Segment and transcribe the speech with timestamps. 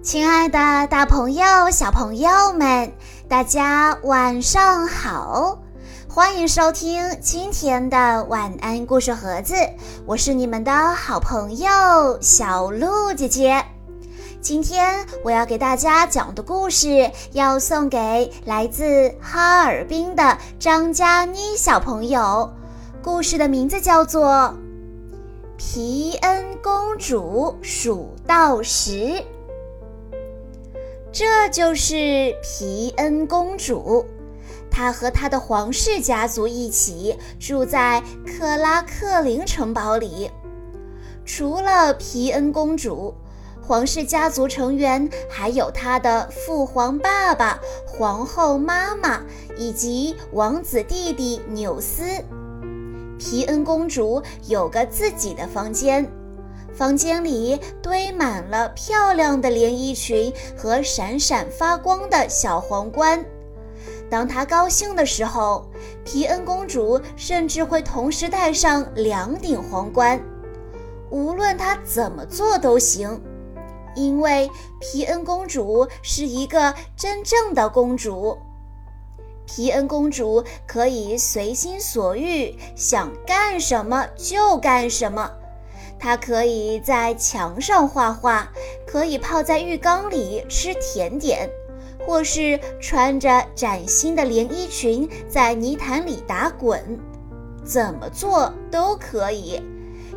[0.00, 2.92] 亲爱的，大朋友、小朋友们，
[3.28, 5.58] 大家晚上好！
[6.08, 9.54] 欢迎收听今天的晚安故事盒子，
[10.06, 11.68] 我是你们的好朋友
[12.20, 13.62] 小鹿姐姐。
[14.40, 22.50] 今天我要给大家讲的故事，要送给来自哈尔滨的张佳妮小朋友。
[23.02, 24.24] 故事的名字叫做
[25.56, 28.92] 《皮恩公主数到十》。
[31.10, 34.04] 这就是皮恩公主，
[34.70, 40.30] 她和她的皇室家族一起住在克拉克林城堡里。
[41.24, 43.14] 除了皮恩公主，
[43.62, 49.22] 皇室家族成员还有她的父皇爸爸、皇后妈妈
[49.56, 52.04] 以及王子弟弟纽斯。
[53.18, 56.08] 皮恩公主有个自己的房间。
[56.78, 63.24] 房间里堆满了漂亮的连衣裙和闪闪发光的小皇冠。
[64.08, 65.68] 当她高兴的时候，
[66.04, 70.22] 皮恩公主甚至会同时戴上两顶皇冠。
[71.10, 73.20] 无论她怎么做都行，
[73.96, 74.48] 因为
[74.80, 78.38] 皮恩公主是一个真正的公主。
[79.46, 85.28] 皮恩公主可以随心所欲，想干什么就干什么。
[85.98, 88.48] 她可以在墙上画画，
[88.86, 91.50] 可以泡在浴缸里吃甜点，
[92.06, 96.98] 或是穿着崭新的连衣裙在泥潭里打滚，
[97.64, 99.60] 怎么做都可以，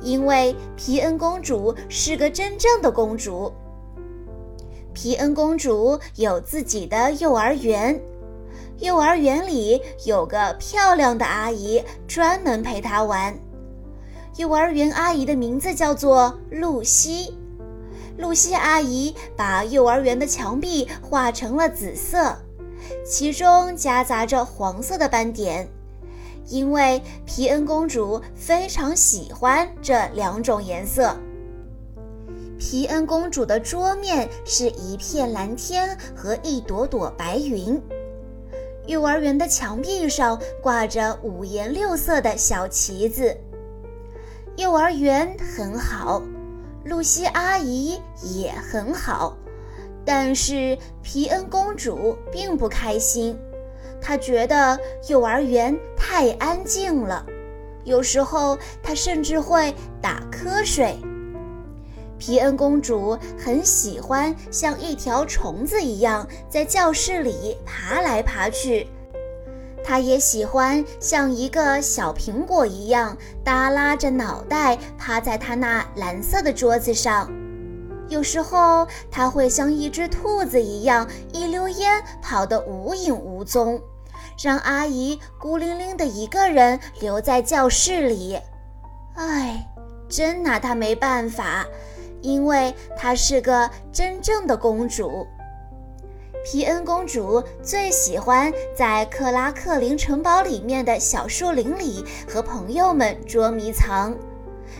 [0.00, 3.52] 因为皮恩公主是个真正的公主。
[4.92, 8.00] 皮恩公主有自己的幼儿园，
[8.78, 13.38] 幼儿园里有个漂亮的阿姨专门陪她玩。
[14.36, 17.34] 幼儿园阿姨的名字叫做露西。
[18.18, 22.36] 露西阿姨把幼儿园的墙壁画成了紫色，
[23.04, 25.66] 其中夹杂着黄色的斑点，
[26.48, 31.16] 因为皮恩公主非常喜欢这两种颜色。
[32.58, 37.80] 皮恩公主的桌面是一片蓝天和一朵朵白云。
[38.86, 43.36] 幼儿园的墙壁上挂着五颜六色的小旗子。
[44.56, 46.22] 幼儿园很好，
[46.84, 49.36] 露西阿姨也很好，
[50.02, 53.38] 但是皮恩公主并不开心。
[54.00, 54.78] 她觉得
[55.08, 57.26] 幼儿园太安静了，
[57.84, 60.96] 有时候她甚至会打瞌睡。
[62.18, 68.88] 皮恩公主很喜欢像一条虫子一样在教室里爬来爬去。
[69.86, 77.30] 他也喜欢像一个小苹果一样耷拉着脑袋趴在他那蓝色的桌子上，
[78.08, 83.80] 有时候他会像一只兔子一样一溜烟跑得无影无踪，
[84.42, 88.36] 让阿姨孤零零的一个人留在教室里。
[89.14, 89.64] 唉，
[90.08, 91.64] 真拿她没办法，
[92.22, 95.24] 因为她是个真正的公主。
[96.48, 104.16] 皮恩公主最喜欢在克拉克林城堡里面的小树林里和朋友们捉迷藏。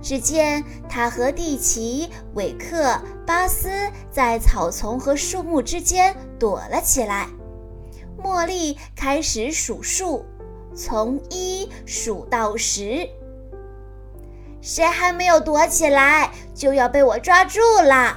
[0.00, 2.96] 只见她和蒂奇、韦克、
[3.26, 3.68] 巴斯
[4.08, 7.26] 在草丛和树木之间躲了起来。
[8.22, 10.24] 茉莉开始数数，
[10.76, 13.04] 从一数到十。
[14.60, 18.16] 谁还没有躲起来，就要被我抓住了。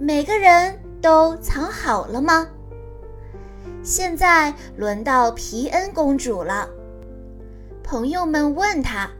[0.00, 0.81] 每个人。
[1.02, 2.46] 都藏好了吗？
[3.82, 6.68] 现在轮到皮恩公主了。
[7.82, 9.10] 朋友们问她：“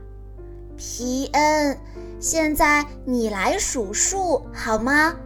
[0.78, 1.76] 皮恩，
[2.20, 5.16] 现在你来数数好吗？”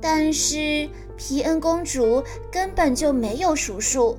[0.00, 2.22] 但是皮恩公主
[2.52, 4.16] 根本就没有数数，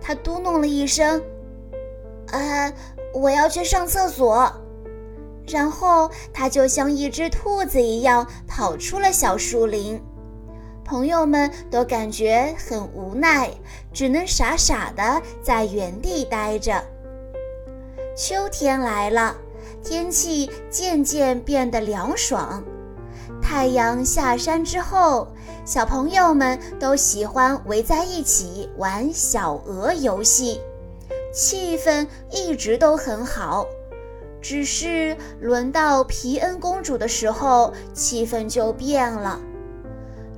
[0.00, 1.22] 她嘟哝了一声
[2.32, 2.74] ：“呃，
[3.14, 4.52] 我要去上厕所。”
[5.46, 10.02] 然后她就像一只兔子一样跑出了小树林。
[10.86, 13.50] 朋友们都感觉很无奈，
[13.92, 16.80] 只能傻傻的在原地待着。
[18.16, 19.34] 秋天来了，
[19.82, 22.62] 天气渐渐变得凉爽。
[23.42, 25.26] 太阳下山之后，
[25.64, 30.60] 小朋友们都喜欢围在一起玩小鹅游戏，
[31.32, 33.66] 气氛一直都很好。
[34.40, 39.40] 只是轮到皮恩公主的时候，气氛就变了。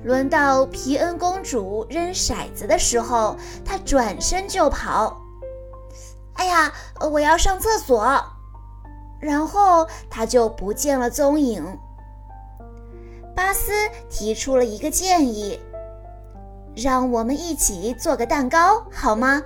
[0.03, 3.35] 轮到皮恩公主扔骰子的时候，
[3.65, 5.21] 她转身就跑。
[6.33, 6.71] 哎呀，
[7.11, 8.23] 我要上厕所！
[9.19, 11.77] 然后她就不见了踪影。
[13.35, 13.71] 巴斯
[14.09, 15.59] 提出了一个建议
[16.75, 19.43] ：“让我们一起做个蛋糕，好吗？”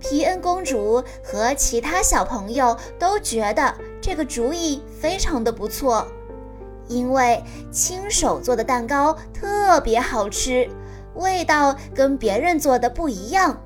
[0.00, 6.06] 皮恩公主和其他小朋友都觉得这个主意非常的不错，
[6.90, 7.40] 因为
[7.70, 10.68] 亲手做的蛋糕特别好吃，
[11.14, 13.56] 味道跟别人做的不一样。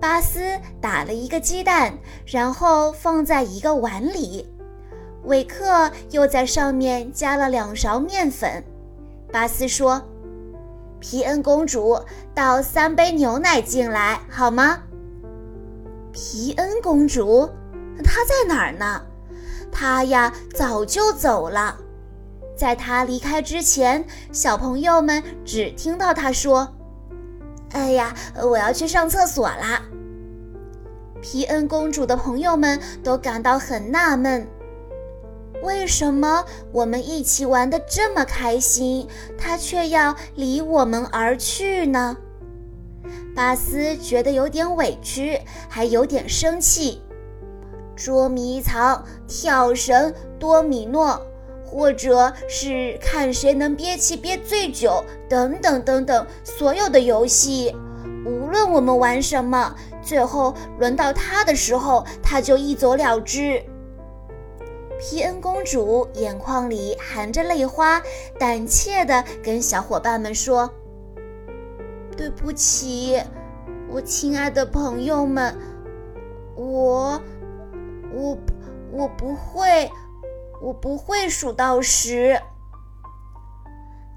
[0.00, 1.92] 巴斯打了一个鸡蛋，
[2.24, 4.50] 然后放在一个碗里。
[5.24, 8.64] 韦克又在上面加了两勺面粉。
[9.30, 10.02] 巴斯说
[10.98, 12.00] ：“皮恩公主，
[12.34, 14.78] 倒三杯牛奶进来好吗？”
[16.10, 17.46] 皮恩公主，
[18.02, 19.02] 她在哪儿呢？
[19.70, 21.76] 她呀，早就走了。
[22.60, 26.68] 在他离开之前，小朋友们只听到他说
[27.72, 29.80] ：“哎呀，我要去上厕所啦。”
[31.22, 34.46] 皮恩公主的朋友们都感到很纳闷。
[35.62, 39.08] 为什么我们一起玩的这么开心，
[39.38, 42.14] 他却要离我们而去呢？
[43.34, 47.00] 巴斯觉得有点委屈，还有点生气。
[47.96, 51.22] 捉迷藏、跳绳、多米诺，
[51.70, 57.72] 或者是看谁能憋气憋最久，等等等等，所有的游戏，
[58.26, 63.62] 无论我们玩什么，最后轮到他的时候，他就一走了之。
[64.98, 68.02] 皮恩公主眼眶里含着泪花，
[68.38, 70.68] 胆怯地跟小伙伴们说
[72.16, 73.18] ：“对不起，
[73.88, 75.56] 我亲爱的朋友们，
[76.54, 77.18] 我，
[78.12, 78.38] 我，
[78.92, 79.90] 我不会，
[80.60, 82.40] 我不会数到十。”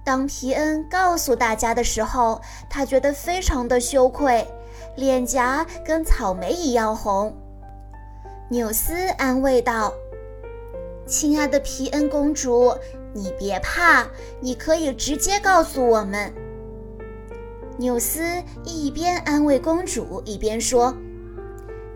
[0.05, 4.45] 当皮恩告诉大家的时候，他觉得非常的羞愧，
[4.95, 7.35] 脸颊跟草莓一样红。
[8.49, 9.93] 纽斯安慰道。
[11.05, 12.73] 亲爱的皮恩公主，
[13.13, 14.07] 你别怕，
[14.39, 16.33] 你可以直接告诉我们。
[17.77, 18.23] 纽斯
[18.63, 20.95] 一边安慰公主，一边说：“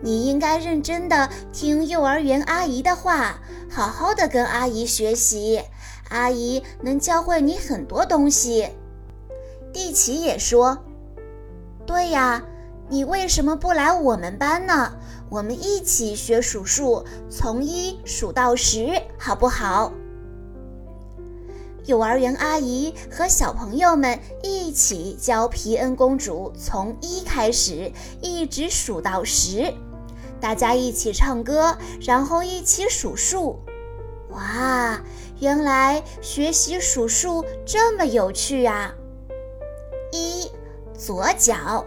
[0.00, 3.40] 你应该认真的听幼儿园阿姨的话，
[3.70, 5.60] 好好的跟阿姨学习，
[6.10, 8.68] 阿姨能教会你很多东西。”
[9.72, 10.78] 蒂奇也说
[11.86, 12.42] ：“对呀，
[12.88, 14.92] 你为什么不来我们班呢？”
[15.30, 19.92] 我们一起学数数，从一数到十，好不好？
[21.84, 27.92] 幼儿园阿姨和小朋友们一起教皮恩公主从一开始，
[28.22, 29.70] 一直数到十。
[30.40, 33.58] 大家一起唱歌，然后一起数数。
[34.30, 35.00] 哇，
[35.40, 38.94] 原来学习数数这么有趣啊！
[40.12, 40.50] 一，
[40.96, 41.84] 左脚；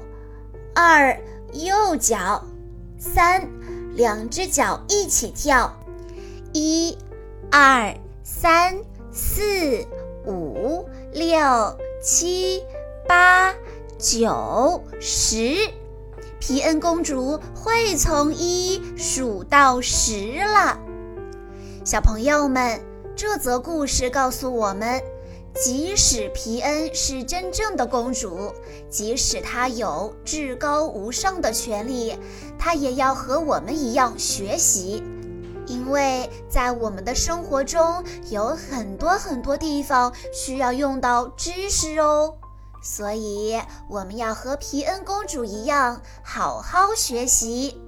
[0.74, 1.20] 二，
[1.54, 2.44] 右脚。
[2.98, 3.50] 三，
[3.96, 5.76] 两只脚一起跳，
[6.54, 6.98] 一、
[7.50, 8.78] 二、三、
[9.12, 9.86] 四、
[10.26, 11.40] 五、六、
[12.02, 12.64] 七、
[13.08, 13.54] 八、
[13.98, 15.81] 九、十。
[16.42, 20.76] 皮恩公主会从一数到十了。
[21.86, 22.82] 小朋友们，
[23.16, 25.00] 这则故事告诉我们。
[25.54, 28.52] 即使皮恩是真正的公主，
[28.90, 32.18] 即使她有至高无上的权利，
[32.58, 35.04] 她也要和我们一样学习，
[35.68, 42.34] 因为在我们的生活中有很多很多地方需要用到知识哦，
[42.82, 47.80] 所以我们要和皮恩公主一样，好好学习。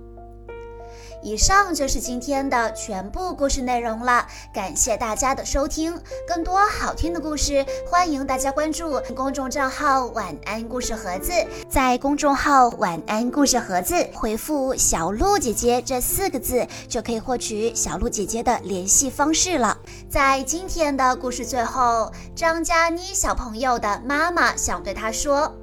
[1.23, 5.97] 以上就是今天的全部故事内容了，感谢大家的收听。
[6.27, 11.31] 更多好听的故事，欢迎大家关注公众账号“晚安故事盒子”。
[11.69, 19.77] 在公众号“晚安故事盒子”回复“小鹿姐姐”这四个字，就可以获取小鹿姐姐的联系方式了。
[20.09, 25.55] 在今天的故事最后，张佳妮小朋友的妈妈想对她说：“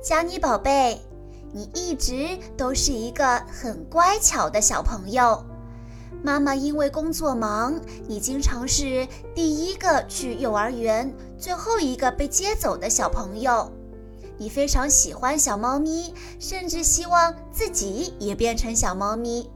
[0.00, 1.00] 佳妮宝贝。”
[1.56, 5.40] 你一直都是一个很乖巧的小朋友，
[6.20, 9.06] 妈妈因为工作忙，你经常是
[9.36, 13.70] 第一个去幼儿园，最后一个被接走的小朋友。
[14.36, 19.48] 你非常喜欢小猫咪，甚至希望自己也变成小猫咪。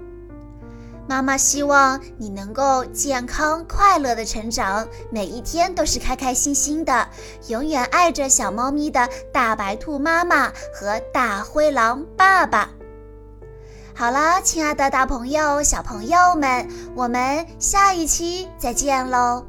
[1.09, 7.09] 妈妈希望你能够健康快乐的成长，每一天都是开开心心的，
[7.49, 12.69] 永远爱着小猫咪的大白兔妈妈和大灰狼爸爸。
[13.95, 19.45] 好了，亲爱的大朋友、小朋友们，我们下一期再见喽。